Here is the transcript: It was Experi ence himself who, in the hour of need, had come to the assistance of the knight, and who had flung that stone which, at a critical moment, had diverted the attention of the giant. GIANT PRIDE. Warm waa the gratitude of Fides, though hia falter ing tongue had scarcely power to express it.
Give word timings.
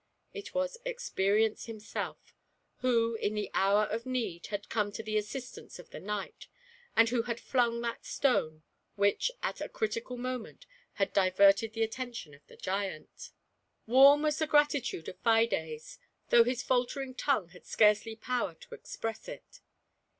It 0.33 0.55
was 0.55 0.79
Experi 0.83 1.45
ence 1.45 1.67
himself 1.67 2.33
who, 2.77 3.13
in 3.17 3.35
the 3.35 3.51
hour 3.53 3.83
of 3.83 4.03
need, 4.07 4.47
had 4.47 4.67
come 4.67 4.91
to 4.93 5.03
the 5.03 5.15
assistance 5.15 5.77
of 5.77 5.91
the 5.91 5.99
knight, 5.99 6.47
and 6.95 7.07
who 7.09 7.21
had 7.21 7.39
flung 7.39 7.81
that 7.81 8.03
stone 8.03 8.63
which, 8.95 9.29
at 9.43 9.61
a 9.61 9.69
critical 9.69 10.17
moment, 10.17 10.65
had 10.93 11.13
diverted 11.13 11.73
the 11.73 11.83
attention 11.83 12.33
of 12.33 12.41
the 12.47 12.57
giant. 12.57 13.11
GIANT 13.15 13.31
PRIDE. 13.85 13.93
Warm 13.93 14.21
waa 14.23 14.31
the 14.31 14.47
gratitude 14.47 15.07
of 15.07 15.19
Fides, 15.19 15.99
though 16.29 16.45
hia 16.45 16.55
falter 16.55 16.99
ing 17.01 17.13
tongue 17.13 17.49
had 17.49 17.67
scarcely 17.67 18.15
power 18.15 18.55
to 18.55 18.73
express 18.73 19.27
it. 19.27 19.59